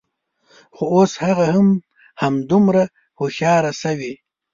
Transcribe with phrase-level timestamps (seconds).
[0.75, 1.67] خو، اوس هغه هم
[2.21, 2.83] همدومره
[3.19, 4.13] هوښیاره شوې